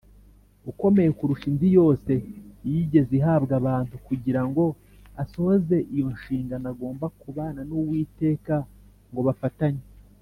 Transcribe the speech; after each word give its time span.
ukomeye 0.71 1.09
kurusha 1.17 1.45
indi 1.51 1.69
yose 1.79 2.13
yigeze 2.69 3.11
ihabwa 3.19 3.53
abantu. 3.61 3.93
Kugira 4.07 4.41
ngo 4.47 4.63
asohoze 5.21 5.75
iyo 5.93 6.07
nshingano, 6.15 6.65
agomba 6.73 7.05
kubana 7.19 7.59
n’Uwiteka 7.67 8.55
ngo 9.09 9.21
bafatanye 9.29 9.83